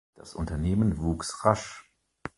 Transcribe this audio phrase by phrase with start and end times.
[0.15, 1.87] Das Unternehmen wuchs rasch.